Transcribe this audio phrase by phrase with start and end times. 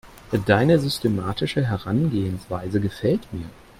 [0.47, 3.45] Deine systematische Herangehensweise gefällt mir.